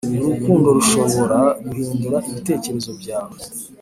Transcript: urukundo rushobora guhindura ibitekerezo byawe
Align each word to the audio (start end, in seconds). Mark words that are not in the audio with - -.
urukundo 0.23 0.67
rushobora 0.77 1.39
guhindura 1.67 2.17
ibitekerezo 2.29 2.91
byawe 3.01 3.37